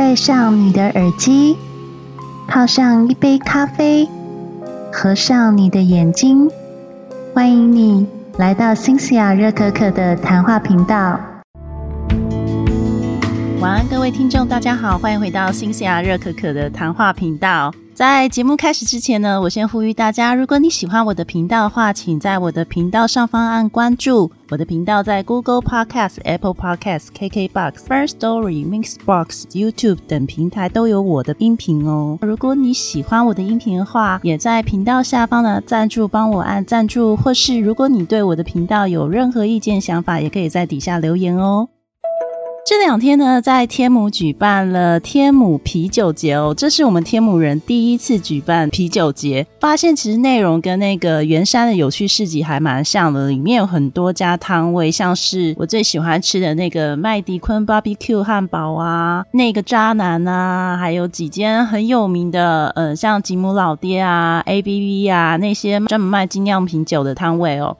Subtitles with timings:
[0.00, 1.58] 戴上你的耳机，
[2.48, 4.08] 泡上一杯咖啡，
[4.90, 6.48] 合上你的眼睛，
[7.34, 8.06] 欢迎你
[8.38, 11.20] 来到新西亚热可可的谈话频道。
[13.60, 17.70] 晚安，各位听众，大家好，欢迎回到新西亚热可可的谈话频道。
[18.00, 24.32] 在节目开始之前呢，我先呼吁大家，如果你喜欢我的频道的话，请在我的频道上方按关注。
[24.48, 32.16] 我的频道在 Google Podcast、Apple Podcast、KKBox、First Story、Mixbox、YouTube 等平台都有我的音频哦。
[32.22, 41.68] 如果你喜欢我的音频的话，也在频道下方的赞助帮我按赞助，或是如果你对我的频道有任何意见想法，也可以在底下留言哦。
[42.62, 49.44] 这两天呢，在天母举办了天母啤酒节哦，这是我们天母人第一次举办啤酒节。
[49.58, 67.76] 发现其实内容跟那个圆山的有趣市集还蛮像的，里面有很多家摊位，像是我最喜欢吃的那个麦迪坤 BBQ 汉堡啊，那个渣男啊，还有几间很有名的，呃，像吉姆老爹啊、ABV 啊那些专门卖精酿啤酒的摊位哦，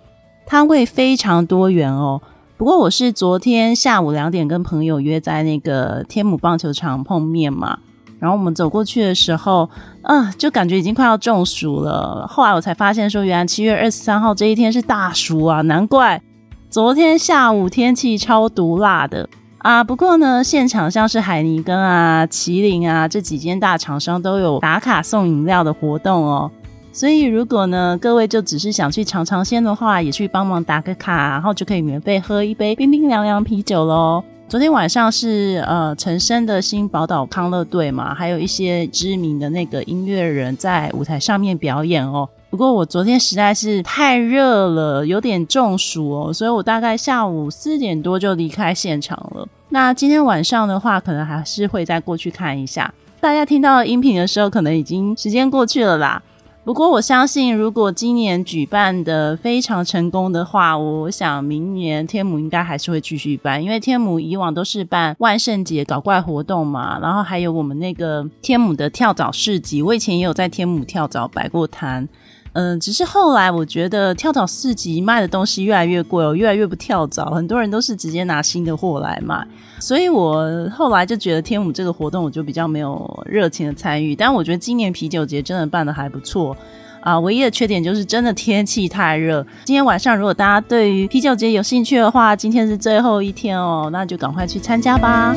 [0.46, 2.20] 摊位非常多元哦。
[2.60, 7.78] 不过我是昨天下午两点跟朋友约在那个天母棒球场碰面嘛，
[8.18, 9.70] 然后我们走过去的时候，
[10.02, 12.26] 啊，就感觉已经快要中暑了。
[12.28, 16.20] 后来我才发现说，原来七月二十三号这一天是大暑啊，难怪
[16.68, 19.82] 昨天下午天气超毒辣的啊。
[19.82, 26.50] 不过呢，现场像是海尼根啊、麒麟啊这几间大厂商都有打卡送饮料的活动哦。
[26.92, 34.22] 所以，如果呢，各位就只是想去尝尝鲜的话，也去帮忙打个卡，然后就可以免费喝一杯冰冰凉凉啤酒喽。
[34.48, 42.28] 昨天晚上是呃陈升的新宝岛康乐队嘛，还有一些知名的那个音乐人在舞台上面表演哦。
[42.50, 49.46] 不过我昨天实在是太热了，有点中暑哦，所以我大概下午四点多就离开现场了。
[49.68, 52.92] 那今天晚上的话，可能还是会再过去看一下。
[53.20, 56.20] 大家听到音频的时候，可能已经时间过去了啦。
[56.62, 72.06] 不过我相信，如果今年举办的非常成功的话，我想明年天母应该还是会继续办，因为天母以往都是办万圣节搞怪活动嘛，然后还有我们那个天母的跳蚤市集，我以前也有在天母跳蚤摆过摊。
[72.52, 79.46] 嗯，只是后来我觉得跳蚤市集卖的东西越来越贵哦，越来越不跳蚤，很多人都是直接拿新的货来卖，
[79.78, 84.16] 所以我后来就觉得天舞这个活动我就比较没有热情的参与。
[84.16, 86.56] 但我觉得今年啤酒节真的办的还不错
[87.02, 89.46] 啊，唯一的缺点就是真的天气太热。
[89.64, 95.34] 今天晚上如果大家对于啤酒节有兴趣的话，今天是最后一天哦，那就赶快去参加吧。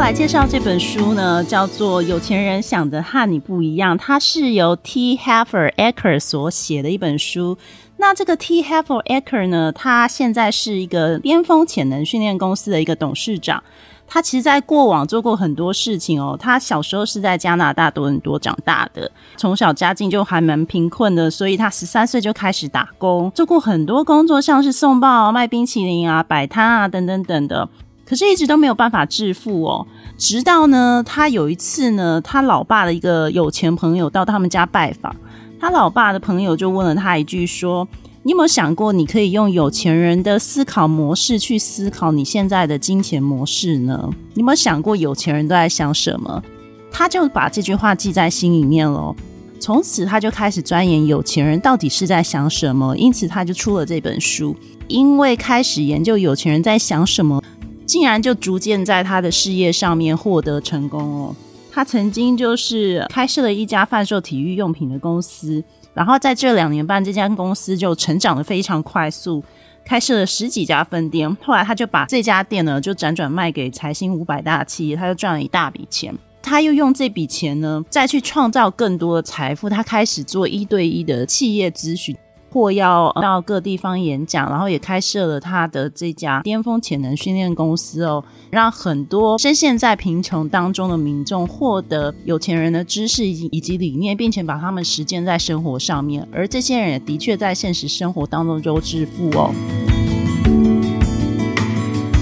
[0.00, 5.16] 来介绍这本书呢，叫做《有钱人想的和你不一样》，它是由 T.
[5.16, 7.58] Heffer Ecker 所写的一本书。
[7.98, 8.62] 那这个 T.
[8.62, 13.62] Heffer Ecker 呢，他现在是一个巅峰潜能训练公司的一个董事长。
[14.08, 16.36] 他其实，在过往做过很多事情哦。
[16.40, 27.68] 他小时候是在加拿大多伦多长大的，从小家境就还蛮贫困的，所以他十三岁就开始打工，做过很多工作，像是送报、卖冰淇淋啊、摆摊啊等等等的。
[28.10, 29.86] 可是，一直都没有办法致富哦。
[30.18, 35.14] 直到呢，他有一次呢，他老爸的一个有钱朋友到他们家拜访，
[35.60, 37.86] 他老爸的朋友就问了他一句说
[38.24, 44.10] ：“你有没有想过，你可以用有钱人的思考模式去思考你现在的金钱模式呢？
[44.34, 46.42] 你有没有想过，有钱人都在想什么？”
[46.90, 49.14] 他就把这句话记在心里面了。
[49.60, 54.56] 从此，他就开始钻研有钱人到底是在想什么，因此他就出了这本书。
[54.88, 57.40] 因为开始研究有钱人在想什么。
[57.90, 61.34] 竟然就逐渐在他的事业上面获得成功哦。
[61.72, 65.60] 他曾经就是开设了一家贩售体育用品的公司，
[65.92, 69.42] 然后在这两年半，这家公司就成长的非常快速，
[69.84, 71.36] 开设了十几家分店。
[71.42, 76.14] 后来他就把这家店呢，就辗转卖给财新五百大企业，他就赚了一大笔钱。
[76.40, 79.68] 他又用这笔钱呢，再去创造更多的财富。
[79.68, 82.16] 他开始做一对一的企业咨询。
[82.50, 99.54] 或要到各地方演讲，然后也开设了他的这家巅峰潜能训练公司哦，让很多深陷在贫穷当中的民众获得有钱人的知识以及理念，并且把他们实践在生活上面，而这些人也的确在现实生活当中就致富哦。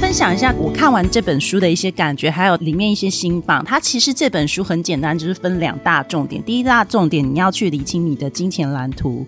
[0.01, 3.63] 分享一下我看完这本书的一些感觉，还有里面一些新榜。
[3.65, 6.43] 它其实这本书很简单，就是分两大重点。
[6.43, 9.27] 第一大重点，你要去理清你的金钱蓝图。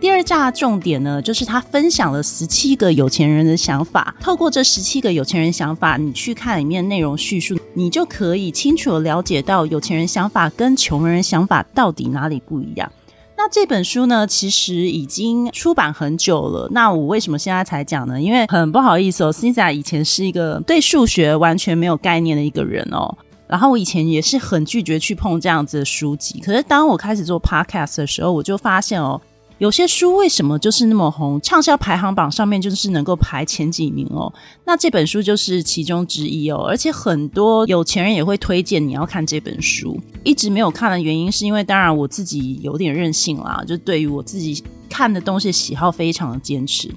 [0.00, 4.14] 第二大重点呢，就是他分享了十七个有钱人的想法。
[4.18, 12.90] 透过这十七个有钱人想法，你去看里面内容叙述，你就可以清楚的了解到有钱人想法跟穷人想法到底哪里不一样。
[13.36, 16.66] 那这本书呢，其实已经出版很久了。
[16.72, 18.18] 那我为什么现在才讲呢？
[18.18, 23.14] 因为很不好意思哦，Cisa 以前是一个对数学完全没有概念的一个人哦。
[23.46, 26.40] 然后我以前也是很拒绝去碰这样子的书籍。
[26.40, 29.20] 可是当我开始做 Podcast 的时候，我就发现哦。
[29.60, 31.38] 有些书为什么就是那么红？
[31.42, 34.32] 畅销排行榜上面就是能够排前几名哦。
[34.64, 36.64] 那这本书就是其中之一哦。
[36.66, 40.00] 而且很多有钱人也会推荐你要看这本书。
[40.24, 46.90] 一直没有看的原因是因为，当然我自己有点任性啦，就对于我自己看的东西喜好非常的坚持。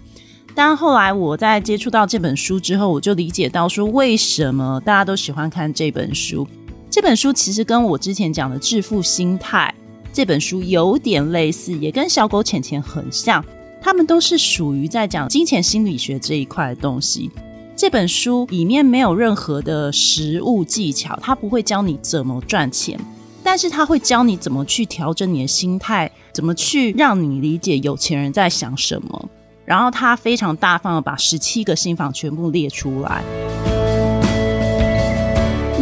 [0.56, 6.48] 但后来我在接触到这本书之后，我就理解到说，为什么大家都喜欢看这本书。
[6.90, 9.76] 这本书其实跟我之前讲的致富心态。
[10.14, 13.44] 这本书有点类似，也跟小狗浅浅很像，
[13.82, 17.32] 他们都是属于在讲金钱心理学这一块的东西。
[17.76, 23.00] 这本书里面没有任何的实物技巧，它不会教你怎么赚钱，
[23.44, 29.30] 但是它会教你怎么去调整你的心态，怎么去让你理解有钱人在想什么。
[29.66, 33.24] 然后他非常大方的把十七个心法全部列出来。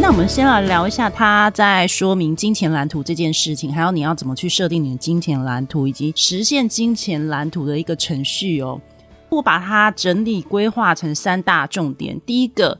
[0.02, 8.80] 那我们先来聊一下他在说明金钱蓝图这件事情，还有你要怎么去设定你的金钱蓝图，以及实现金钱蓝图的一个程序哦。
[9.28, 12.20] 我把它整理规划成三大重点。
[12.26, 12.76] 第一个，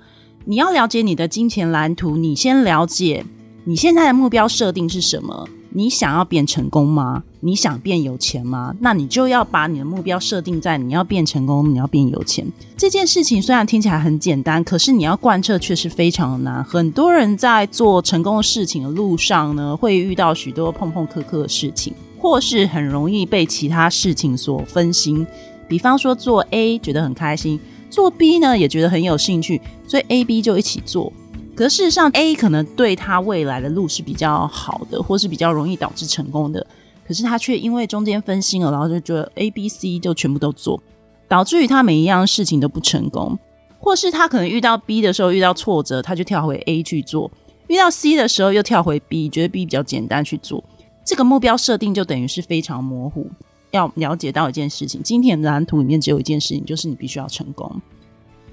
[0.47, 3.25] 你要了解你的金钱蓝图，你先了解
[3.63, 5.49] 你现在的目标设定是什么。
[5.75, 7.23] 你想要变成功吗？
[7.41, 8.75] 你想变有钱吗？
[8.81, 12.47] 那你就要把你的目标设定在你要变成功，你要变有钱
[12.77, 13.43] 这件事情。
[13.43, 16.63] 虽然听起来很简单，可是你要贯彻却是非常的难。
[16.63, 25.27] 很多人在做成功的事情的路上呢，会遇到许多碰碰磕磕的事情，或是很容易被其他事情所分心。
[25.67, 27.59] 比方说做 A 觉得很开心，
[27.89, 31.13] 做 B 呢也觉得很有兴趣，所以 A、B 就一起做。
[31.63, 36.67] 可事实上，A 可能对他未来的路是比较好的，或是比较容易导致成功的。
[37.07, 40.83] 可是他却因为中间分心了，然后就觉得 A、B、C 就全部都做，
[41.29, 43.39] 导致于他每一样事情都不成功。
[43.79, 47.31] 或是他可能遇到 B 的时候遇到挫折，他就跳回 A 去做；
[47.69, 50.65] 遇到 C 的时候又跳回 B，觉得 B 比较简单去做。
[51.05, 53.31] 这个目标设定就等于是非常模糊。
[53.71, 57.81] 要了解到一件事情，今天的蓝图里面只有一件事情，就是你必须要成功。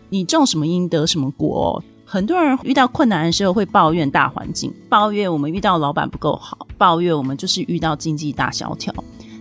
[0.10, 1.84] 你种什么因得什么果。
[2.12, 8.92] 很多人遇到困难的时候会抱怨大环境，抱怨我们遇到老板不够好，抱怨我们就是遇到经济大萧条。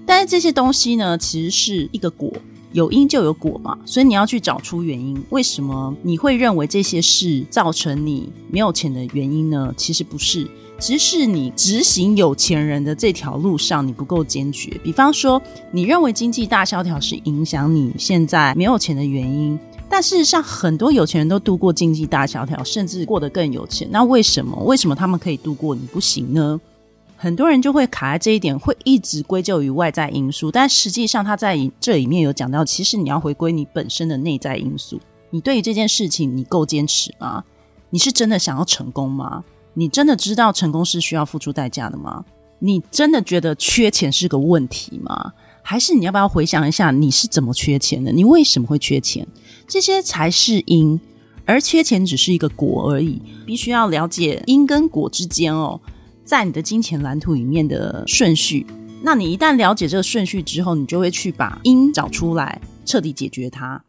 [0.04, 2.30] 但是这些东西呢，其实是一个果，
[2.72, 3.78] 有因就有果嘛。
[3.86, 9.72] 所以你要去找出原因，为什么你会认为这些事造成你没有钱的原因呢？
[9.74, 10.46] 其实不是，
[10.78, 14.78] 只是你执行有钱人的这条路上你不够坚决。
[14.84, 19.58] 比方说，你认为经济大萧条是影响你现在没有钱的原因。
[19.90, 23.88] 但事实上，很多有钱人都度过经济大萧条，甚至过得更有钱。
[23.90, 24.56] 那为什么？
[24.64, 26.61] 为什么他们可以度过，你不行呢？
[27.17, 30.52] 很多人就会卡在这一点，会一直归咎于外在因素。
[30.52, 35.00] 但实际上，他在这里面有讲到，其实你要回归你本身的内在因素。
[35.31, 37.43] 你对于这件事情，你够坚持吗？
[37.90, 39.43] 你是真的想要成功吗？
[39.75, 42.25] 你真的知道成功是需要付出代价的吗？
[42.61, 45.32] 你真的觉得缺钱是个问题吗？
[45.70, 48.10] 还是你要不要回想一下，你是怎么缺钱的？
[48.10, 49.28] 你为什么会缺钱？
[49.66, 50.98] 这些才是因，
[51.44, 53.20] 而缺钱只是一个果而已。
[53.44, 55.78] 必须要了解因跟果之间哦，
[56.24, 58.66] 在你的金钱蓝图里面的顺序。
[59.02, 63.84] 那你一旦了解这个顺序之后，你就会去把因找出来，彻底解决它。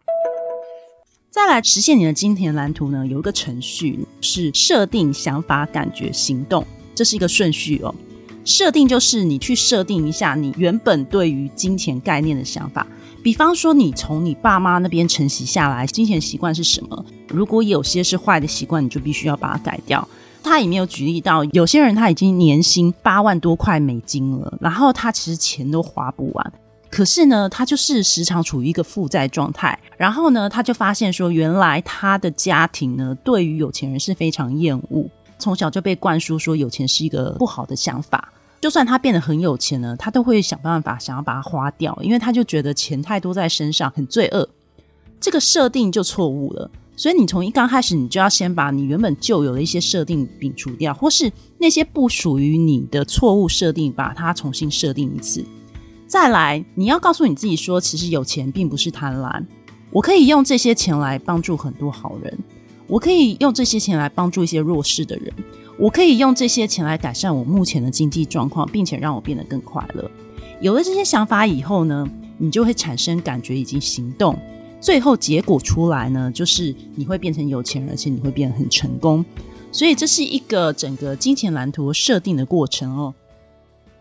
[1.31, 7.95] 再来实现你的金钱蓝图呢，有一个程序是设定、想法、感觉、行动，这是一个顺序哦。
[8.49, 12.85] 设定就是你去设定一下你原本对于金钱概念的想法。
[13.23, 17.05] 比方说，你从你爸妈那边承袭下来金钱习惯是什么？
[17.27, 20.05] 如果有些是坏的习惯，你就必须要把它改掉。
[20.41, 26.53] 他也没有举例到，有些人他已经年薪八万多块美金了，然后他其实钱都花不完，
[26.89, 29.77] 可是呢，他就是时常处于一个负债状态。
[29.95, 38.33] 然后呢，他就发现说，原来他的家庭呢，对于有钱人是非常厌恶，从小就被灌输说有钱是一个不好的想法。
[38.61, 44.47] 就算他变得很有钱了，他都会想办法想要把它花掉，因为他就觉得钱太多在身上很罪恶。
[45.19, 55.43] 这个设定就错误了，所以你从一刚开始，你就要先把你原本就有的一些设定摒除掉，或是那些不属于你的错误设定，把它重新设定一次。
[56.07, 59.45] 再来，你要告诉你自己说，其实有钱并不是贪婪，
[59.91, 62.37] 我可以用这些钱来帮助很多好人，
[62.87, 65.33] 我可以用这些钱来帮助一些弱势的人。
[65.79, 70.11] 我可以用这些钱来改善我目前的经济状况，并且让我变得更快乐。
[70.59, 72.05] 有了这些想法以后呢，
[72.37, 74.37] 你就会产生感觉以及行动，
[74.81, 79.23] 最后结果出来呢，就是你会变成有钱人，而且你会变得很成功。
[79.71, 83.13] 所以这是一个整个金钱蓝图设定的过程哦。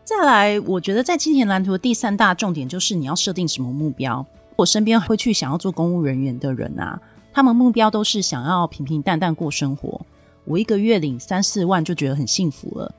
[0.03, 4.27] 再来，我觉得在金钱蓝图的第三大重点就是你要设定什么目标。
[4.57, 7.01] 我身边会去想要做公务人员的人啊，
[7.33, 10.01] 他们目标都是想要平平淡淡过生活。
[10.49, 12.93] 我一个月领三四万就觉得很幸福了。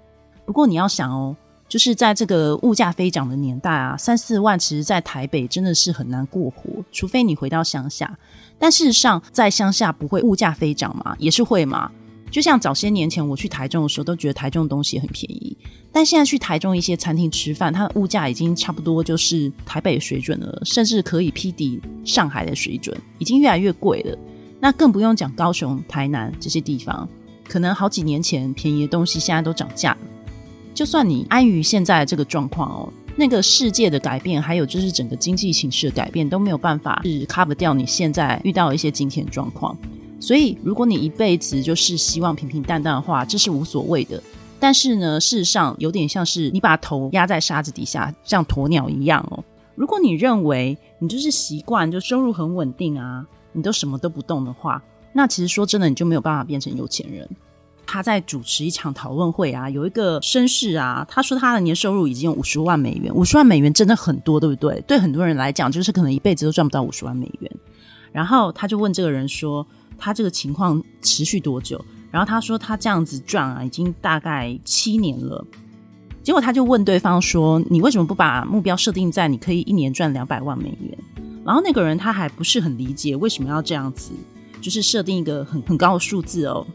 [0.46, 1.36] 不过你要想哦，
[1.68, 8.18] 就是在这个物价飞涨的年代啊，三四万其实在台北真的是很难过活，除非你回到乡下。
[8.58, 11.92] 但事实上，在乡下不会物价飞涨嘛，也是会嘛。
[12.30, 15.58] 就像早些年前我去台中的时候，都觉得台中的东西很便宜。
[15.92, 24.16] 但现在去台中一些餐厅吃饭，它的物价已经差不多就是台北水准了，甚至可以匹敌上海的水准，已经越来越贵了。
[24.60, 27.10] 那更不用讲高雄、台南这些地方，
[27.50, 29.98] 可能好几年前便宜的东西现在都涨价。
[30.74, 39.76] 就算你安于现在这个状况哦，那个世界的改变，还有就是整个经济形势的改变，都没有办法是 cover 掉你现在遇到一些金钱状况。
[40.22, 44.22] 所以，如果你一辈子就是希望平平淡淡的话，这是无所谓的。
[44.60, 49.44] 但是呢，事实上有点像是你把头压在沙子底下，像鸵鸟一样哦。
[49.76, 57.30] 如果你认为你就是习惯就收入很稳定啊，你都什么都不动的话，那其实说真的，你就没有办法变成有钱人。
[57.86, 64.80] 他在主持一场讨论会啊，有一个绅士啊，他说他的年收入已经有五十万美元，五十万美元真的很多，对不对？
[64.88, 67.52] 对很多人来讲，就是可能一辈子都赚不到五十万美元。
[68.12, 69.66] 然后他就问这个人说。
[70.02, 71.84] 他这个情况持续多久？
[72.10, 75.46] 然后他说他这样子赚啊，已经大概七年了。
[76.24, 80.98] 结果他就问对方说：“你为什么不把目标设定在你可以一年赚两百万美元？”
[81.44, 84.14] 然后那个人他还不是很理解为什么要这样子，
[84.62, 86.66] 就是设定一个很很高的数字哦。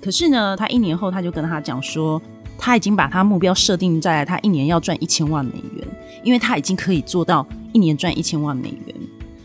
[0.00, 2.20] 可是呢，他一年后他就跟他讲说，
[2.58, 5.88] 他已经把他目标设定在他一年要赚一千万美元，
[6.22, 8.94] 因为他已经可以做到一年赚一千万美元。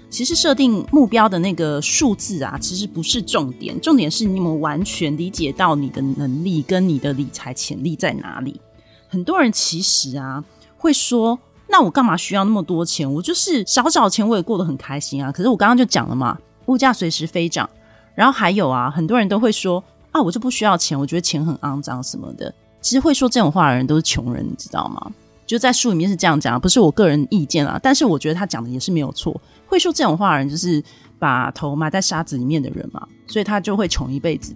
[0.10, 8.60] 其实设定目标的那个数字啊，其实不是重点，重点是你们完全理解到你的能力跟你的理财潜力在哪里。
[9.08, 10.44] 很多人其实啊
[10.78, 11.38] 会说，
[11.68, 13.12] 那我干嘛需要那么多钱？
[13.14, 15.32] 我就是少少钱我也过得很开心啊。
[15.32, 17.70] 可是我刚刚就讲了嘛，物价随时飞涨，
[18.20, 22.54] 然后还有啊，很多人都会说啊，我就不需要钱，我觉得钱很肮脏什么的。
[22.82, 25.10] 其实会说这种话的人都是穷人，你知道吗？
[25.48, 27.80] 就在书里面是这样讲，不是我个人意见啊。
[27.82, 29.40] 但是我觉得他讲的也是没有错。
[29.68, 30.84] 会说这种话的人，就是
[31.18, 34.54] 把头埋在沙子里面的人嘛，所以他就会穷一辈子，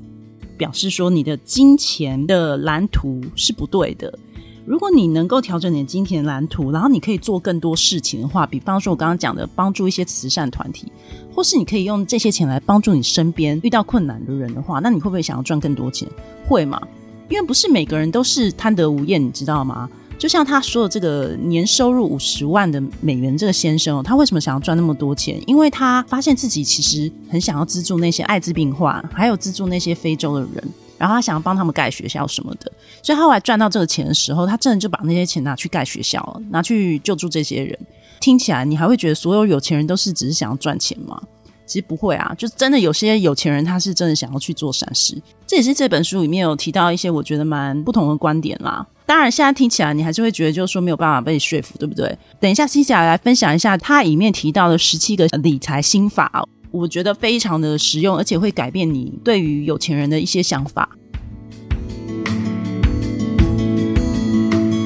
[0.58, 4.14] 表示说你的金钱的蓝图是不对的。
[4.66, 10.92] 如果你能够调整你的金钱蓝图，然后你可以做更多事情的话，比方说我刚刚讲的帮助一些慈善团体，
[11.34, 16.08] 或是你可以用这些钱来帮助你身边遇到困难的人的话，那你会不会想要赚更多钱？
[16.48, 16.82] 会吗？
[17.30, 19.90] 因为不是每个人都是贪得无厌，你知道吗？
[20.18, 25.42] 就像他说的，这个年收入五十万的美元这个先生哦，他为什么想要赚那么多钱？
[25.46, 30.64] 因为他发现自己其实很想要资助那些艾滋病患，还有资助那些非洲的人，
[30.98, 32.72] 然后他想要帮他们盖学校什么的。
[33.02, 37.78] 所以后来赚到这个钱的时候，他真的就把那些钱拿去盖学校了，拿去救助这些人。
[38.20, 41.22] 听起来你还会觉得所有有钱人都是只是想要赚钱吗？
[41.66, 45.20] 其实不会啊，就真的有些有钱人他是真的想要去做善事。
[45.48, 48.86] 这也是这本书里面有提到一些我觉得蛮不同的观点啦。
[49.06, 52.18] 当然，现在听起来你还是会觉得，就是说没有办法被说服，对不对？
[52.40, 60.90] 等一下，西西来分享一下他里面提到的十七个理财心法，我觉得非常的实用，而且会改变你对于有钱人的一些想法。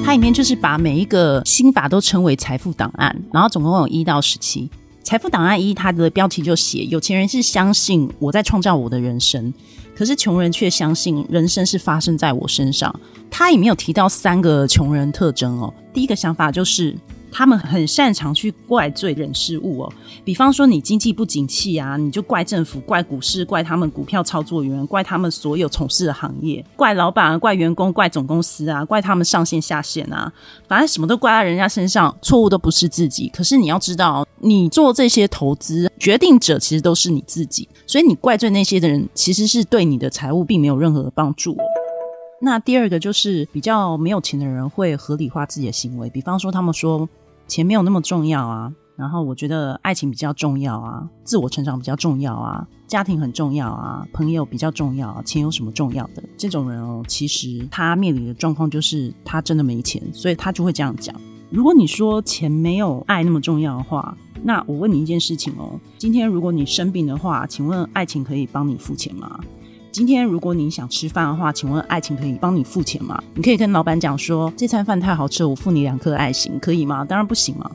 [0.03, 4.69] 它里面就是把每一个心法都称为财富档案，然后总共有一到十七。
[5.01, 9.53] 财富档案一，它的标题就写：有钱人是相信我在创造我的人生。
[9.95, 12.93] 可是穷人却相信人生是发生在我身上。
[13.31, 15.73] 它里面有提到三个穷人特征哦。
[15.93, 16.93] 第一个想法就是。
[17.31, 19.93] 他们很擅长去怪罪人事物哦，
[20.23, 30.31] 比方说你经济不景气啊，你就怪政府、怪股市、怪他们股票操作员、怪他们所有从事的行业、怪老板、怪员工、怪总公司啊、怪他们上线下线啊，
[30.67, 33.29] 反正什么都怪在人家身上，错误都不是自己。
[33.29, 41.55] 可是你要知道，你做这些投资决定者其实都是你自己，所以你怪罪那些的人，其实是对你的财务并没有任何的帮助。
[42.39, 47.09] 那第二个就是比较没有钱的人会合理化自己的行为，比方说他们说
[47.47, 56.23] 钱没有那么重要啊，然后我觉得爱情比较重要啊，自我成长比较重要啊，家庭很重要啊，朋友比较重要，啊钱有什么重要的？
[56.37, 61.15] 这种人哦，其实他面临的状况就是他真的没钱，所以他就会这样讲。
[61.49, 69.39] 如果你说钱没有爱那么重要的话，那我问你一件事情哦，今天如果你生病的话，请问爱情可以帮你付钱吗？
[69.91, 73.21] 今天如果你想吃饭的话，请问爱情可以帮你付钱吗？
[73.33, 77.03] 你可以跟老板讲说，这餐饭太好吃了，我付你两颗爱心，可以吗？
[77.03, 77.69] 当然不行嘛。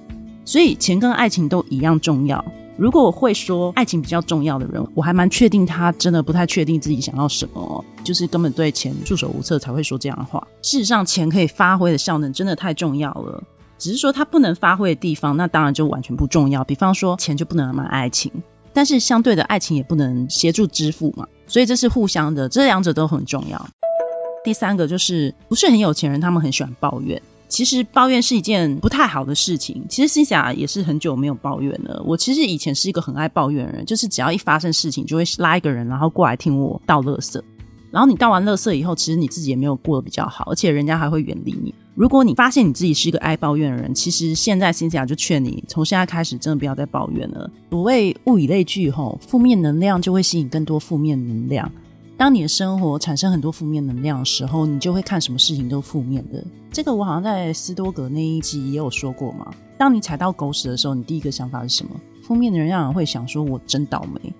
[0.44, 2.44] 所以钱跟爱情都一样重要。
[2.76, 10.44] 如果我会说爱情比较重要的人，我还蛮确定他真的不太确定自己想要什么，就是根本对钱束手无策才会说这样的话。
[10.62, 13.42] 事实上，钱可以发挥的效能真的太重要了，
[13.78, 16.64] 只是说他不能发挥的地方，那当然就完全不重要。
[16.64, 18.32] 比方说，钱就不能买爱情，
[18.72, 23.68] 但是相对的爱情也不能协助支付嘛，所以这是互相的，这两者都很重要。
[24.42, 27.20] 第三个就是不是很有钱人，他们很喜欢抱怨。
[27.46, 29.84] 其实抱怨是一件不太好的事情。
[29.86, 32.02] 其实心想也是很久没有抱怨了。
[32.06, 37.38] 我其实以前是一个很爱抱怨的人，就是只要一发生事情，就会拉一个人，然后过来听我倒垃圾。
[37.90, 41.74] 然后你倒完垃圾以后，其实你自己也没有过得比较好，而且人家还会远离你。
[41.94, 47.50] 如果你发现你自己是一个爱抱怨的人，其实现在心想就劝你，从现在开始真的不要再抱怨了。
[47.70, 51.70] 所谓物以类聚，吼，负面能量就会吸引更多负面能量。
[52.16, 56.42] 当你的生活产生很多负面能量的时候，你就会看什么事情都负面的。
[56.70, 59.52] 这个我好像在斯多格那一集也有说过嘛。
[59.76, 61.90] 当你踩到狗屎的时候，你第一个想法是什么？
[62.22, 64.32] 负面的人让人会想说“我真倒霉”，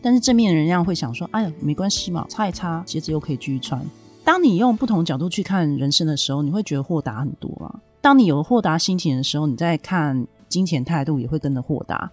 [0.00, 3.84] 但是正面的人让会想说“哎呀，没关系嘛，擦一擦，鞋子又可以继续穿”。
[4.24, 7.80] 当你用不同角度去看人生的时候，你会觉得豁达很多啊。
[8.00, 12.10] 当你有豁达心情的时候，你在看金钱态度也会跟着豁达。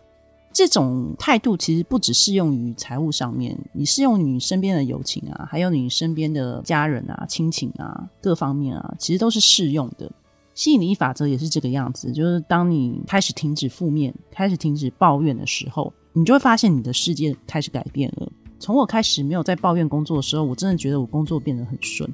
[0.53, 10.11] 这种态度其实不只适用于财务上面，你适用于身边的友情啊，还有你身边的家人啊、亲情啊，各方面啊，其实都是适用的。
[10.53, 18.29] 吸引力法则也是这个样子，就是当你开始停止负面、开始停止抱怨的时候，你就会发现你的世界开始改变了。
[18.61, 22.07] 从我开始没有在抱怨工作的时候，我真的觉得我工作变得很顺。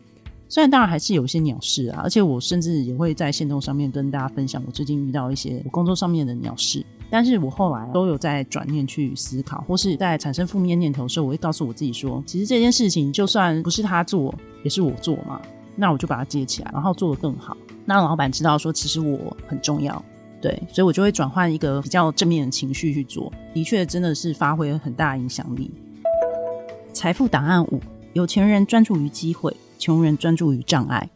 [0.47, 6.85] 虽然当然还是有一些鸟事啊，而且我甚至也会在线动上面跟大家分享我最近遇到一些我工作上面的鸟事。
[7.09, 15.41] 但是我后来都有在转念去思考，或是在产生负面念头的时候，我会告诉我自己说，其实这件事情就算不是他做，也是我做嘛，
[15.75, 20.01] 那我就把它接起来，然后做得更好，让老板知道说，其实我很重要，
[20.41, 25.69] 对，所以我就会转换一个比较正面的情绪去做，的确真的是发挥很大影响力。
[26.97, 27.79] 财富档案五：
[28.13, 31.07] 有钱人专注于机会，穷人专注于障碍。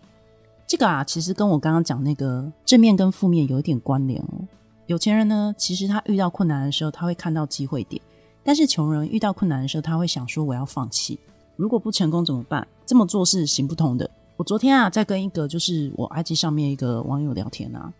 [0.67, 4.47] 这个啊，其实跟我刚刚讲那个正面跟负面有一点关联哦。
[4.85, 7.99] 有钱人呢，其实他遇到困难的时候，他会看到机会点；
[8.43, 11.19] 但是穷人遇到困难的时候，他会想说：“我要放弃，
[11.55, 14.07] 如果不成功怎么办？”这么做是行不通的。
[14.37, 17.91] 我昨天啊，在跟一个就是我 IG 上面一个网友聊天啊，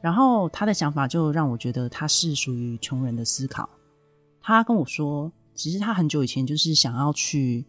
[0.00, 3.68] 然后他的想法就让我觉得他是属于穷人的思考。
[4.42, 5.30] 他跟我说，
[5.62, 7.62] 其实他很久以前就是想要去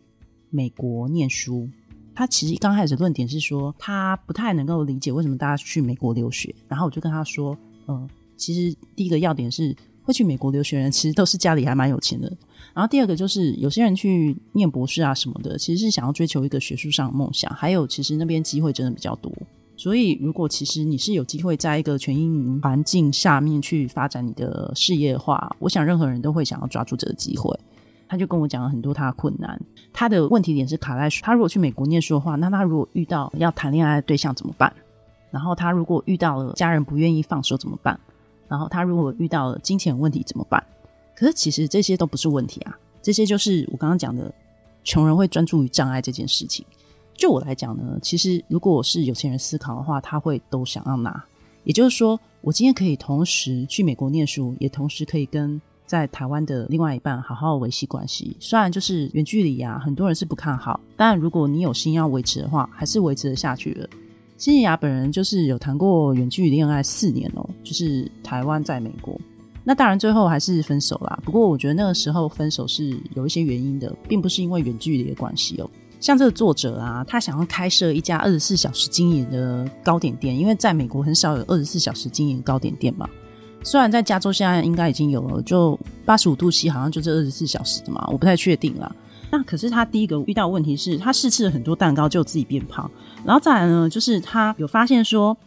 [0.49, 1.67] 美国念书。
[2.15, 6.55] 他其实刚开始论点是说，他不太能够理解为什么大家去美国留学。
[6.69, 7.57] 然后我就跟他说
[7.89, 12.31] ：“嗯。”其实第一个要点是会去美国留学人，其实都是家里还蛮有钱的。
[12.73, 17.53] 然后第二个就是有些人去念博士啊什么的，其实是想要追求一个学术上的梦想。
[17.53, 19.29] 还有其实那边机会真的比较多，
[19.75, 27.53] 所以如果其实你是有机会在一个全英语环境下面去发展你的事业的话，我想任何人都会想要抓住这个机会。
[28.11, 29.57] 他就跟我讲了很多他的困难，
[29.93, 34.69] 他的问题点是卡在他如果去美国念书的话，那他如果遇到要谈恋爱的对象怎么办？
[35.31, 37.97] 然后他如果遇到了家人不愿意放手怎么办？
[38.49, 40.61] 然后他如果遇到了金钱问题怎么办？
[41.15, 44.29] 可是其实这些都不是问题啊，这些就是我刚刚讲的，
[44.83, 46.65] 穷人会专注于障碍这件事情。
[47.15, 51.23] 就我来讲呢，其实如果我是有钱人思考的话，他会都想要拿。
[51.63, 58.33] 也就是说，我今天可以同时去美国念书，也同时可以跟在台湾的另外一半好好维系关系。
[58.39, 63.85] 虽然就是远距离啊，很多人是不看好，但如果你有心要维持的话，还是维持的下去了。
[64.37, 69.19] 新雅本人就是有谈过远距离恋爱四年哦，就是台湾在美国，
[69.65, 71.19] 那当然最后还是分手啦。
[71.25, 75.69] 不过我觉得那个时候分手是有一些原因的，并不是因为远距离的关系哦。
[75.99, 83.09] 像这个作者啊，他想要开设一家二十四小时经营的糕点店，因为在美国很少有二十四小时经营糕点店嘛。
[83.63, 88.93] 虽然在加州现在应该已经有了，就八十五度 C 好像就是二十四小时的嘛，我不太确定啦。
[89.29, 92.89] 那可是他第一个遇到问题是他试吃了很多蛋糕，就自己变胖。
[93.23, 95.37] 然后再来呢，就是他有发现说，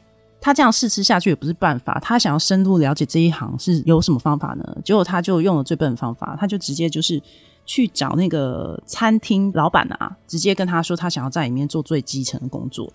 [0.40, 1.98] 他这样试吃下去也不是办法。
[2.00, 4.77] 他想要深入了解这一行是有什么方法呢？
[4.85, 7.20] 结果他就用了最笨的方法，他就直接就是
[7.66, 12.90] 去找那个餐厅老板啊，直接跟他说他想要在里面做最基层的工作。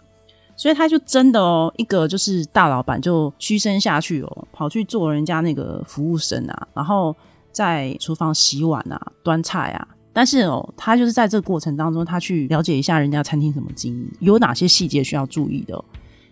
[0.59, 7.15] 所以他就真的哦，一个就是大老板就屈身下去哦，跑去做人家那个服务生啊，然后
[7.49, 9.87] 在厨房洗碗啊、端菜啊。
[10.11, 15.81] 但是哦，他就是在这个过程当中，他去了解一下人家餐厅怎么经营，有哪些细节需要注意的。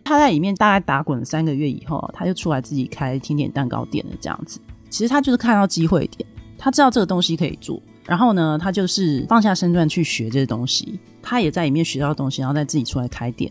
[0.04, 4.12] 他在里面大概打滚了三个月以后，他就出来自己开甜点蛋糕店了。
[4.20, 4.60] 这样子，
[4.90, 11.00] 其实他就是看到机会点，他知道这个东西可以做，然后呢，他就是放下身段去学这些东西。
[11.22, 13.50] 他也在里面学到东西，然后再自己出来开店。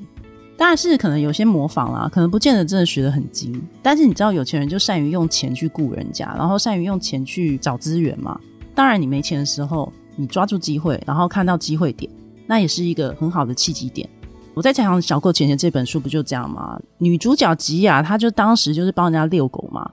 [0.56, 3.62] 当然是可能有些模仿啦，可能不见得真的学得很精。
[3.82, 8.40] 但是你知道，有钱人就善于用钱去雇人家，然后善于用钱去找资源嘛。
[8.74, 12.10] 当然，你没钱的时候，你抓住机会，然后看到机会点，
[12.46, 14.08] 那也是一个很好的契机点。
[14.54, 16.80] 我在讲《小狗钱钱》这本书不就这样吗？
[16.96, 19.90] 女主角吉雅，她就当时就是帮人家遛狗嘛，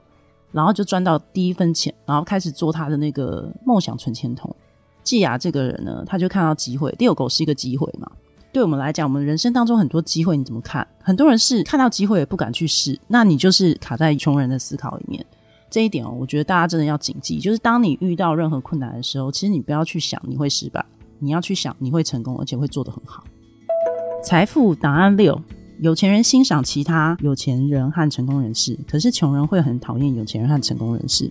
[0.50, 4.54] 然后就赚到第一分钱，然后开始做她的那个梦想存钱筒。
[5.02, 8.10] 季雅这个人呢，他就看到机会，遛狗是一个机会嘛。
[8.54, 10.86] 对我们来讲，我们人生当中很多机会，你怎么看？
[11.02, 15.26] 很多人是看到机会也不敢去试，那你就是卡在穷人的思考里面。
[15.68, 20.86] 这一点哦，我觉得大家真的要谨记，就是当你遇到任何困难的时候，其实你不要去想你会失败，
[21.18, 23.24] 你要去想你会成功，而且会做得很好。
[24.22, 25.36] 财富档案六：
[25.80, 31.28] 有钱人欣赏其他有钱人和成功人士，可是穷人会很讨厌有钱人和成功人士。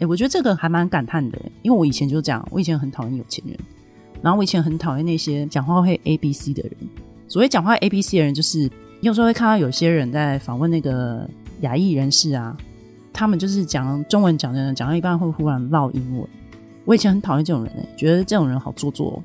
[0.00, 3.56] 哎，我觉得这个还蛮感叹的，因为我以前就这样，我以前很讨厌有钱人，
[4.22, 6.72] 然后我以前很讨厌那些讲话会 A B C 的人。
[7.28, 11.28] 所谓讲话 A B C 的人，就是有时候会看到有些人在访问那个
[11.60, 12.56] 亚裔人士啊，
[13.12, 16.28] 他们就是讲中文讲的讲到一半会忽然唠英文。
[16.84, 19.22] 我以前很讨厌这种人，哎，觉得这种人好做作。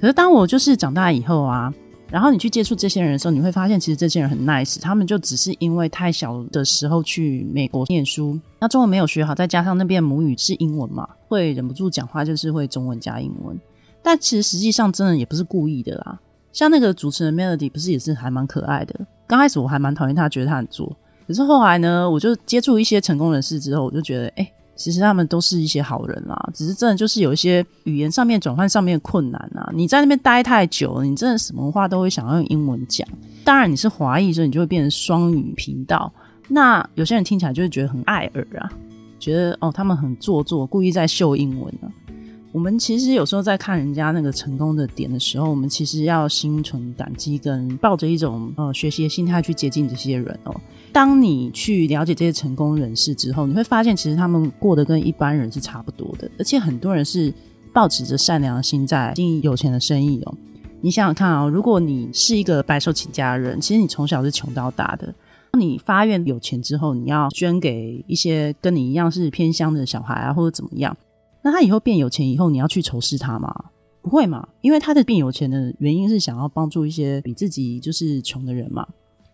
[0.00, 1.72] 可是当我就是长大以后啊。
[2.10, 13.58] 然后你去接触这些人的时候，你会发现其实这些人很 nice，他们就只是因为太小的时候去美国念书，那中文没有学好，再加上那边母语是英文嘛，会忍不住讲话就是会中文加英文。
[14.04, 16.20] 但其实实际上真的也不是故意的啦。
[16.52, 18.94] 像那个主持人 Melody 不是也是还蛮可爱的。
[19.26, 20.96] 刚开始我还蛮讨厌他，觉得他很作。
[21.26, 24.48] 可是后来呢，我就接触一些成功人士之后，我就觉得哎。
[24.76, 29.70] 其实他们都是一些好人啦，只是真的就是有一些语言上面转换上面的困难啊。
[29.72, 33.06] 你在那边待太久了，你真的什么话都会想要用英文讲。
[33.44, 36.12] 当然你是华裔，所以你就会变成双语频道。
[36.48, 38.68] 那有些人听起来就会觉得很碍耳啊，
[39.20, 41.88] 觉得哦他们很做作，故意在秀英文呢。
[42.54, 50.54] 我们其实有时候在看人家那个成功的点的时候，我们其实要心存感激，跟抱着一种呃学习的心态去接近这些人哦。
[50.92, 57.34] 当你去了解这些成功人士之后，你会发现其实他们过得跟一般人是差不多的，而且很多人是
[57.72, 60.32] 抱持着善良的心在经营有钱的生意哦。
[60.80, 65.12] 你想想看啊，如果你是一个白手起家的人，其实你从小是穷到大的，
[65.58, 70.96] 你发愿有钱之后，你要捐给一些跟你一样是偏乡的小孩啊，或者怎么样。
[71.44, 73.54] 那他以后变有钱以后，你要去仇视他吗？
[74.00, 78.86] 不会嘛，因为他的变有钱的原因是想要帮助一些比自己就是穷的人嘛。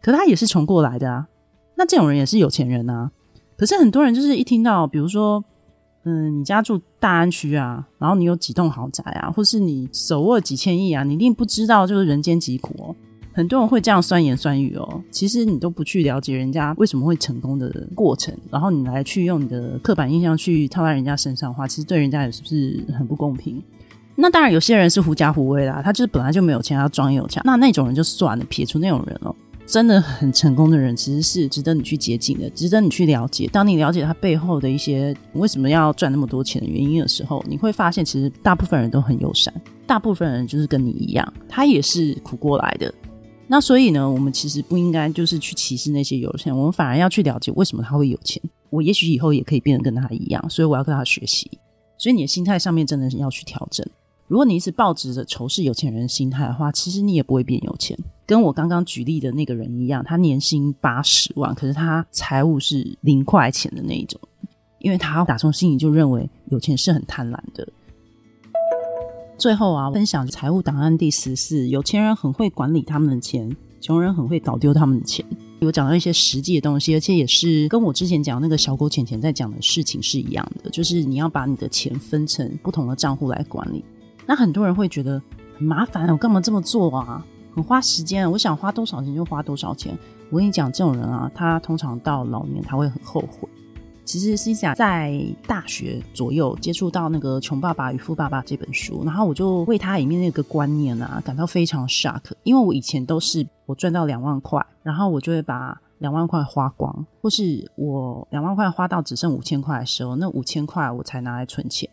[0.02, 1.28] 可他也是穷过来的啊，
[1.76, 3.10] 那这种人也是有钱人啊。
[3.56, 5.44] 可是很多人就是一听到，比如说，
[6.04, 12.96] 嗯，你家住大安区啊，然后你有几栋豪宅啊，或是你手握几千亿啊，你一定不知道就是人间疾苦哦。
[13.32, 23.62] 很多人会这样酸言酸语哦，其实你都不去了解人家为什么会成功的过程，然后你来去用你的刻板印象去套在人家身上的话，其实对人家也是不是很不公平？
[24.16, 29.34] 那当然，有些人是狐假虎威啦，他就是本来就没有钱，他装有钱，那那种人就算了，撇除那种人了。
[29.64, 33.48] 真的很成功的人，其实是值得你去接近的，值得你去了解。
[33.52, 39.54] 当你了解他背后的一些为什么要赚那么多钱的原因的时候，你会发现，其实大部分人都很友善，
[39.86, 42.92] 大部分人就是跟你一样，他也是苦过来的。
[43.52, 48.40] 那所以呢，我们其实不应该就是去歧视那些有钱，我们反而要去了解为什么他会有钱。
[48.70, 51.50] 我也许以后也可以变得跟他一样，所以我要跟他学习。
[51.98, 53.84] 所以你的心态上面真的是要去调整。
[54.28, 57.98] 如果你一直抱着着仇视有钱人的心态的话，其实你也不会变有钱。
[58.24, 64.20] 跟我刚刚举例的那个人一样，他年薪八十万，可是他财务是零块钱的那一种，
[64.78, 67.66] 因为他打从心里就认为有钱是很贪婪的。
[69.40, 73.50] 最后啊，分享财务档案第十四：有钱人很会管理他们的钱，
[73.80, 75.24] 穷人很会搞丢他们的钱。
[75.60, 83.82] 有讲到一些实际的东西，而且也是跟我之前讲那个小狗钱钱在讲的事情是一样的，就是你要把你的钱分成不同的账户来管理。
[84.26, 85.18] 那很多人会觉得
[85.56, 87.24] 很麻烦，我干嘛这么做啊？
[87.54, 89.96] 很花时间，我想花多少钱就花多少钱。
[90.28, 93.48] 我跟你讲，这种人啊，他通常到老年他会很后悔。
[94.04, 102.20] 其实是想在大学左右接触到那个《穷爸爸与富爸爸》这本书，然后我就为他里面那个观念啊感到非常 shock。
[102.42, 111.88] 因为我以前都是我赚到两万块，然后我就会把两万块花光，或是我两万块花到只剩五千块的时候，那五千块我才拿来存钱。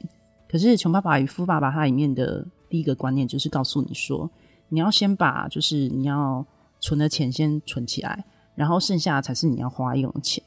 [0.50, 4.28] 可是《穷爸爸与富爸爸》它里面的第一个观念就是告诉你说，
[4.70, 6.44] 你要先把就是你要
[6.80, 10.44] 存的钱先存起来，然后剩下才是你要花用的钱。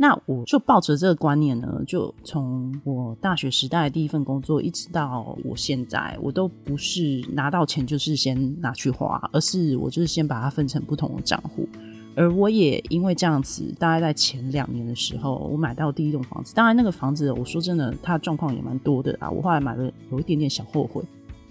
[0.00, 11.68] 那我就抱着这个观念呢，就从我大学时代第一份工作，一直到我现在，我都不是拿到钱就是先拿去花，而是我就是先把它分成不同的账户。
[12.16, 16.54] 而我也因为这样子，大概在前两年的时候，我买到第一栋房子。
[16.54, 19.28] 当然，那个房子我说真的，它的状况也蛮多的啊。
[19.28, 21.02] 我后来买了，有一点点小后悔。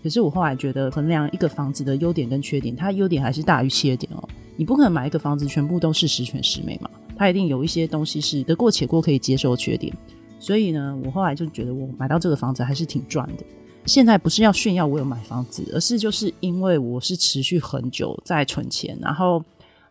[0.01, 4.27] 可是我后来觉得，衡量一个房子的优点跟缺点，它优点还是大于缺点哦。
[4.55, 9.93] 你不可能买一个房子全部都是十全十美嘛，它一定有一些东西是得过且过可以接受的缺点。
[10.39, 13.43] 所以呢，我后来就觉得我买到这个房子还是挺赚的。
[13.85, 19.43] 现在不是要炫耀我有买房子，而是就是因为我是持续很久在存钱，然后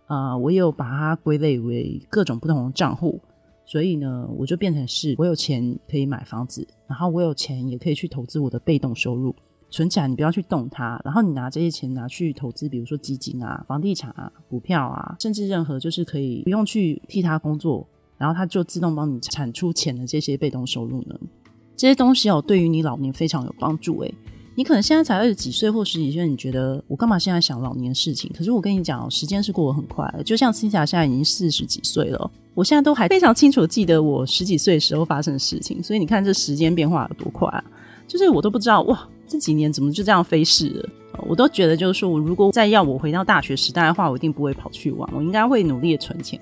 [0.06, 3.20] 呃，我有把它归类为各种不同的账户，
[3.66, 9.34] 所以呢，我就变成是我有钱可以买房子，然后我有钱也可以去投资我的被动收入。
[9.70, 21.14] 存起来，你不要去动它，然后你拿这些钱拿去投资，比如说基金啊、房地产啊、股票啊，甚至任何就是可以不用去替他工作，然后他就自动帮你产出钱的这些被动收入呢。
[21.76, 24.00] 这些东西哦，对于你老年非常有帮助。
[24.00, 24.14] 诶，
[24.56, 28.28] 你可能现在才二十几岁或十几岁，你觉得我干嘛现在想老年事情？
[28.36, 30.12] 可是我跟你讲，时间是过得很快。
[30.24, 35.80] 就像 C 甲现在已经四十几岁了，我现在都还非常清楚记得我十几岁时候发生的事情。
[35.80, 37.64] 所以你看这时间变化有多快啊！
[38.08, 39.08] 就是我都不知道哇。
[39.28, 40.88] 这几年怎么就这样飞逝了？
[41.26, 46.40] 我都觉得，就是说我如果再要我回到大学时代的话，我一定不会跑去玩，我应该会努力的存钱，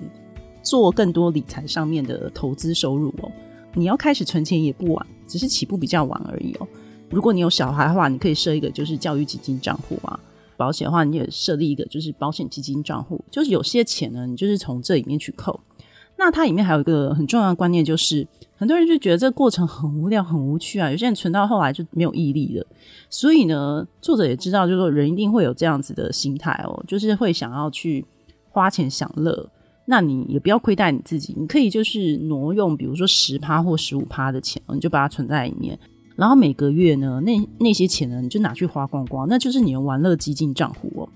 [0.61, 3.31] 做更多理财上面的投资收入哦。
[3.73, 6.67] 你要开始存钱也不晚，只是起步比较晚而已哦。
[7.09, 10.19] 如果你有小孩的话，你可以设一个就是教育基金账户啊；
[10.55, 15.59] 保险的话，你也设立一个就是保险基金账户，就是有些钱呢，你就是从这里面去扣。
[16.17, 20.89] 那它里面还有一个很重要的观念，就是很多人就觉得这个过程很无聊、很无趣啊。
[20.89, 22.65] 有些人存到后来就没有毅力了。
[23.09, 28.03] 所以呢，作者也知道，就是说人一定会有这样子的心态哦，就是会想要去
[28.49, 29.49] 花钱享乐。
[29.85, 35.79] 那你也不要亏待你自己，你可以就是挪用，比如说十趴或十五趴的钱，你就把它存在里面。
[36.17, 41.07] 然后每个月呢，那那些钱呢，你就拿去花光光，那就是你的玩乐基金账户哦。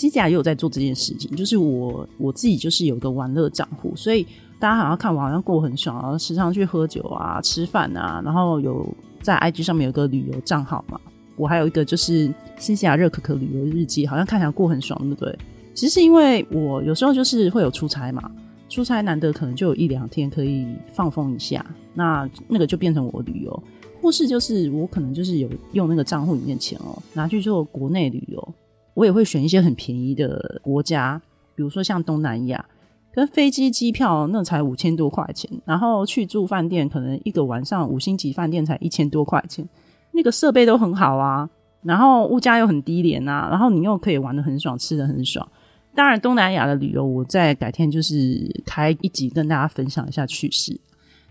[0.00, 4.26] 西甲也有在做这件事情，就是我我自己就是有个玩乐账户，所以
[4.58, 8.86] 大家好像看我好像过很爽，然后时常去喝酒啊、吃饭啊，然后有
[9.20, 11.00] 在 IG 上面有个旅游账号嘛，
[11.36, 15.38] 我还有一个就是新西亚热可可旅游日记，好像看起来过很爽，对不对？
[15.74, 18.30] 其实是因为我有时候就是会有出差嘛，
[18.68, 23.62] 出差难得可能就有一两天可以放风一下，那那个就变成我旅游，
[24.00, 28.54] 或是就是我可能就是有用那个账户里面钱哦，拿去做国内旅游。
[28.94, 31.20] 我也会选一些很便宜的国家，
[31.54, 32.64] 比如说像东南亚，
[33.12, 39.68] 跟飞机机票那才五千多块钱，然后去住饭店，可能一个晚上五星级饭店才一千多块钱，
[40.12, 41.48] 那个设备都很好啊，
[41.82, 45.46] 然后物价又很低廉啊，然后你又可以玩的很爽，吃的很爽。
[45.92, 50.80] 当然，东南亚的旅游，我再改天就是开一集跟大家分享一下趣事。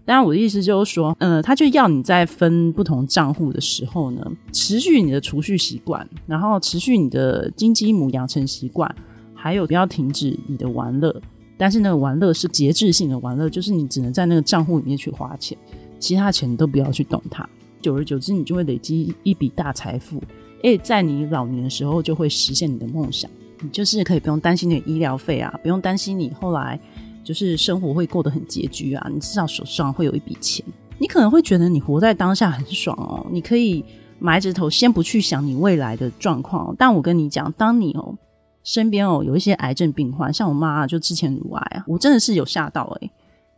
[0.05, 8.93] 当然，我的意思就是说，呃，他就要你在分不同账户的时候呢，持续你的储蓄习惯，然后持续你的金鸡母养成习惯，
[9.35, 11.15] 还有不要停止你的玩乐。
[11.57, 15.55] 但是那个玩乐是节制性的玩乐，就是你只能在那个账户里面去花钱，
[15.99, 17.47] 其他钱都不要去动它。
[17.79, 20.19] 久而久之，你就会累积一笔大财富，
[20.63, 23.29] 诶，在你老年的时候就会实现你的梦想，
[23.61, 26.79] 你就是可以不用担心你的医疗费啊，不用担心你后来。
[27.23, 30.65] 就是生活会过得很拮据啊，你至少手上会有一笔钱。
[30.97, 33.83] 你可能会觉得你活在当下很爽哦，你可以
[34.19, 36.75] 埋着头先不去想你未来的状况。
[36.77, 38.17] 但我跟你讲，当你哦
[38.63, 43.11] 身边哦有一些癌症病患，像我妈就之前乳癌啊，我真的是有吓到诶，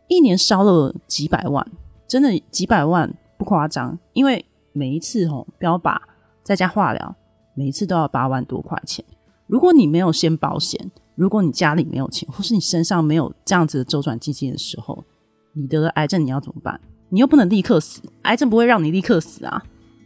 [0.06, 1.66] 一年烧了几百万，
[2.06, 5.98] 真的几百万不夸张，因为每一次哦标靶
[6.44, 7.16] 再加化疗，
[7.54, 9.04] 每一次都要八万多块钱。
[9.48, 15.04] 如果你没有先保险，如果你家里没有钱，或是你身上没有这样子的周转基金的时候，
[15.52, 16.80] 你得了癌症，你要怎么办？
[17.10, 19.62] 你又不能立刻死，癌症不会让你立刻死啊！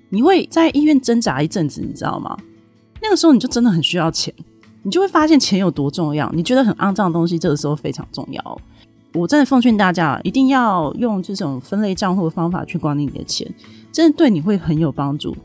[0.08, 2.36] 你会在医院挣扎一阵子，你知道吗？
[3.00, 4.34] 那个时候你就真的很需要钱，
[4.82, 6.28] 你就会发现钱有多重要。
[6.34, 8.60] 你觉得很肮脏的东西，这个时候非常重要。
[9.14, 13.48] 我真的奉劝大家，一定要用这种分类账户的方法去管理你的钱，
[13.92, 15.36] 真的对你会很有帮助。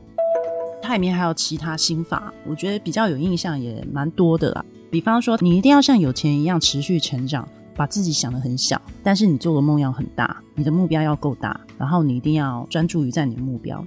[0.82, 4.66] 它里面还有其他心法，我觉得比较有印象，也蛮多的啦。
[4.92, 13.84] 比方说，你一定要像有钱一样持续成长，把自己想的很小，但是你做的梦要很大，你的目标要够大，然后你一定要专注于在你的目标。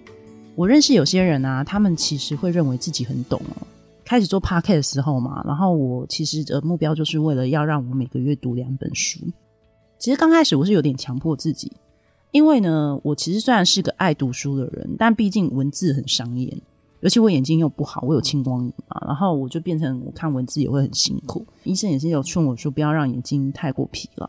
[0.57, 3.67] 我认识有些人啊，他们其实会认为自己很懂哦。
[4.03, 9.21] 开始做 p a r k 的时候嘛，然后我其实的目标就是为了要让我每个月读两本书。
[9.99, 11.71] 其实刚开始我是有点强迫自己，
[12.31, 16.59] 因为呢，我其实虽然是个爱读书的人，但毕竟文字很伤眼。
[17.05, 21.47] 尤其我眼睛又不好，我有青光眼嘛，然后我就变成我看文字也会很辛苦。
[21.65, 24.27] 医生也是有劝我说不要让眼睛太过疲劳。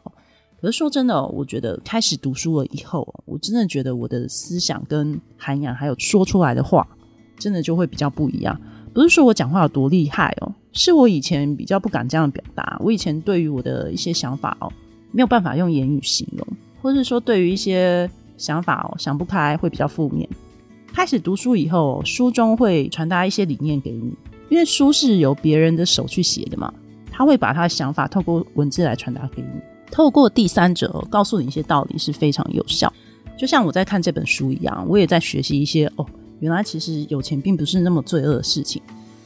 [0.60, 6.86] 可是说真的，我觉得开始读书了以后，我真的觉得我的思想跟涵养，还有说出来的话，
[7.40, 8.60] 真的就会比较不一样。
[8.94, 12.78] 不是说我讲话有多厉害哦，是我以前比较不敢这样表达。
[12.84, 14.70] 我以前对于我的一些想法哦，
[15.14, 16.46] 没有办法用言语形容，
[16.82, 20.28] 或是说对于一些想法哦想不开，会比较负面。
[20.96, 24.14] 开始读书以后，书中会传达一些理念给你，
[24.48, 26.74] 因为书是由别人的手去写的嘛，
[27.12, 29.50] 他会把他的想法透过文字来传达给你，
[29.92, 32.92] 透过第三者告诉你一些道理是非常有效。
[33.38, 36.06] 就像我在看这本书一样，我也在学习一些哦，
[36.40, 38.82] 原来其实有钱并不是那么罪恶的事情。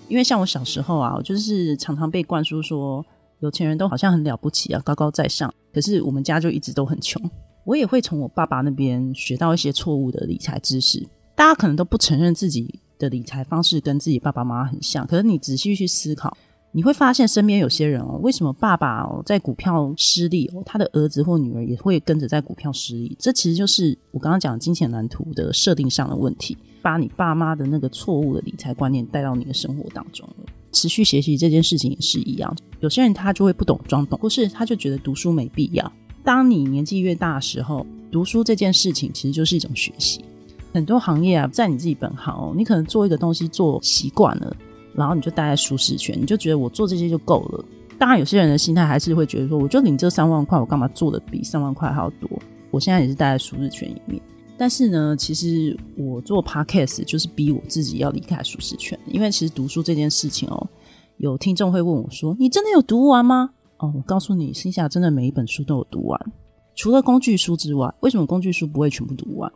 [0.08, 3.06] 因为像我小时候啊，我就是常常被灌输说
[3.42, 5.54] 有钱人都好像很了不起啊，高高在上。
[5.72, 7.22] 可是我们家就一直都很穷。
[7.64, 11.08] 我也会从我爸爸那边学到一些错误的理财知识。
[11.40, 16.38] 大家可能都不承认自己的理财方式跟自己爸爸妈妈很像，可是你仔细去思考，
[16.74, 23.16] 你会发现身边有些人哦，为什么爸爸哦在股票失利哦，他的儿子或女儿也会跟着在股票失利？
[23.18, 30.46] 这其实就是我刚刚讲金钱蓝图的设定上的问题，把你爸妈的那个错误的理财观念带到你的生活当中了。
[30.74, 35.90] 持续学习这件事情也是一样，有些人他就会不懂装懂，或是他就觉得读书没必要。
[36.22, 40.20] 当你年纪越大的时候，读书这件事情其实就是一种学习。
[40.74, 44.56] 很多行业啊，在你自己本行哦，你可能做一个东西做习惯了，
[44.94, 47.66] 然后你就待在舒适圈，你就觉得我做这些就够了。
[47.98, 52.30] 当然，有些人的心态还是会觉得说，我就领这三万块，我干嘛做的比三万块还要多？
[52.72, 54.22] 我现在也是待在舒适圈里面，
[54.58, 60.68] 但是呢，其实我做 podcast 就是逼我自己要离开舒适圈，因为其实读书这件事情哦，
[61.18, 66.20] 有听众会问我说：“你真的有读完吗？”哦，我告诉你，心下真的每一本书都有读完，
[66.76, 69.52] 除了工具书之外，为什么工具书不会全部读完？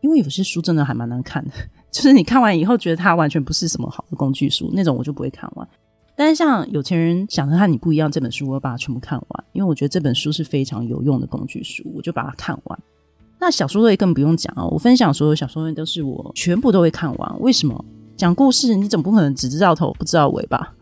[0.00, 1.50] 因为有些书真的还蛮难看的，
[1.90, 5.68] 就是你看完以后觉得它完全不是什么好的工具书，那种我就不会看完。
[6.16, 12.78] 但是像有钱人想和你不一样这本书，我要把它全部看完，因为我觉得这本书是非常有用的工具书，我就把它看完。
[13.38, 17.40] 那小说类更不用讲哦，我分享所有小说类都是我全部都会看完。
[17.40, 17.84] 为什么？
[18.16, 20.74] 讲故事你总不可能只知道头不知道尾吧？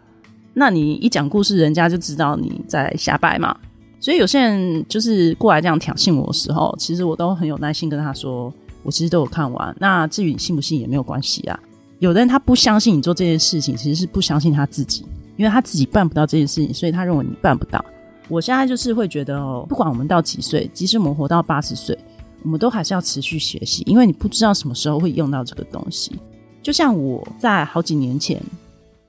[0.55, 3.55] 那你一讲故事，人家就知道你在瞎掰嘛。
[4.01, 8.51] 所以有些人就是过来这样挑衅我的时候，其实我都很有耐心跟他说。
[8.87, 11.59] 我其实都有看完，那至于你信不信也没有关系啊。
[11.99, 15.05] 有的人他不相信你做这件事情，其实是不相信他自己，
[15.37, 17.85] 因为他自己办不到这件事情，所以他认为你办不到。
[18.29, 21.99] 我现在就是会觉得哦，不管我们到几岁，即使我们活到八十岁，
[22.45, 26.13] 我们都还是要持续学习，因为你不知道什么时候会用到这个东西。
[26.63, 28.41] 就像我在好几年前，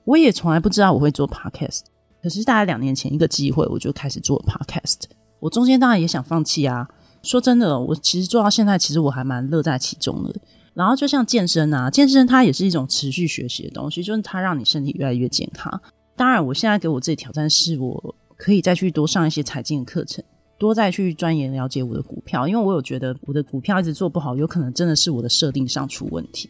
[0.02, 1.82] 我也从来不知道我会做 podcast，
[2.20, 5.04] 可是大概两年前一个机会，我就开始做 podcast。
[5.38, 6.88] 我中间当然也想放弃啊。
[7.28, 10.34] 说真的，我其实做到现在，其实我还蛮乐在其中的。
[10.72, 15.78] 然后就像健身啊，健身它也是一种持续学习的东西，就是它让你身体越来越健康。
[16.16, 20.24] 当然，我现在给我自己挑战是，我可以再去多上一些财经的课程，
[20.56, 26.48] 多再去钻研了解我的股票，因为我有觉得我的股票一直做不好，有可能真的是我的设定上出问题。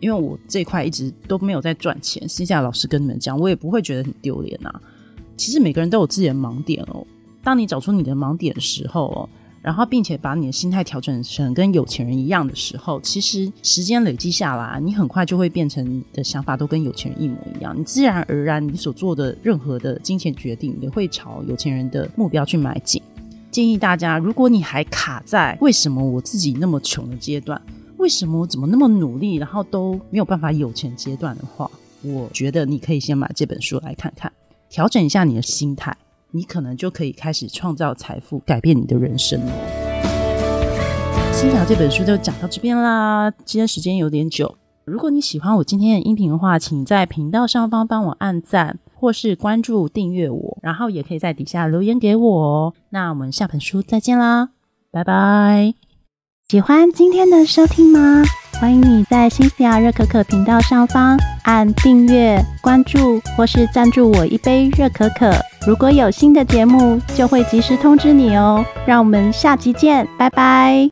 [0.00, 4.82] 因为我这块一直都没有在赚钱，私下老师跟你们讲，我也不会觉得很丢脸啊。
[5.38, 7.06] 其实每个人都有自己的盲点哦，
[7.42, 9.28] 当你找出你的盲点的时候哦。
[9.62, 17.78] 然后，并且把你的心态调整成跟有钱人一样的时候，其实时间累积下来，你很快就会变成的想法都跟有钱人一模一样。
[17.78, 23.02] 你自然而然，你所做的任何的金钱决定，也会朝有钱人的目标去迈进。
[23.50, 27.60] 建议大家，如果你还卡在为什么我自己那么穷的阶段，
[27.98, 31.70] 为什么我怎么那么努力，然后都没有办法有钱阶段的话，
[32.02, 34.32] 我觉得你可以先买这本书来看看，
[34.70, 35.94] 调整一下你的心态。
[36.32, 39.52] 你可能就可以开始创造财富，改变你的人生了。
[41.32, 44.56] 心想这本书就讲到这边啦，今天时间有点久。
[44.84, 52.74] 如果你喜欢我今天的音频的话，请在频道上方帮我按赞，或是关注订阅我，然后也可以在底下留言给我哦。
[52.90, 54.50] 那我们下本书再见啦，
[54.90, 55.74] 拜拜！
[56.48, 58.22] 喜欢今天的收听吗？
[58.60, 65.32] 欢迎你在新西亚热可可频道上方按订阅、关注，或是赞助我一杯热可可。
[65.66, 68.62] 如果有新的节目，就会及时通知你哦。
[68.84, 70.90] 让我们下集见，拜拜。